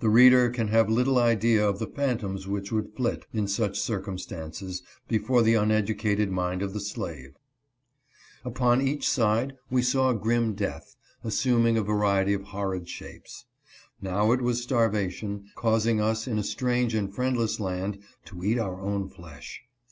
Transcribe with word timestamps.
The 0.00 0.08
reader 0.08 0.50
can 0.50 0.66
have 0.66 0.88
little 0.90 1.20
idea 1.20 1.64
of 1.64 1.78
the 1.78 1.86
phantoms 1.86 2.48
which 2.48 2.72
would 2.72 2.96
flit, 2.96 3.26
in 3.32 3.46
such 3.46 3.78
circumstances, 3.78 4.82
before 5.06 5.40
the 5.42 5.54
uneducated 5.54 6.32
mind 6.32 6.62
of 6.62 6.72
the 6.72 6.80
slave. 6.80 7.36
Upon 8.44 8.82
either 8.82 9.02
side 9.02 9.52
we 9.70 9.80
saw 9.80 10.14
grim 10.14 10.54
death, 10.54 10.96
assuming 11.22 11.78
a 11.78 11.82
variety 11.84 12.34
of 12.34 12.42
horrid 12.42 12.88
shapes. 12.88 13.44
Now 14.00 14.32
it 14.32 14.42
was 14.42 14.60
star 14.60 14.90
vation, 14.90 15.44
causing 15.54 16.00
us, 16.00 16.26
in 16.26 16.40
a 16.40 16.42
strange 16.42 16.92
and 16.92 17.14
friendless 17.14 17.60
land, 17.60 18.00
to 18.24 18.42
eat 18.42 18.58
our 18.58 18.80
own 18.80 19.08
flesh. 19.08 19.62